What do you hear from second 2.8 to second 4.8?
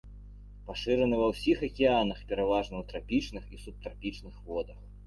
трапічных і субтрапічных водах.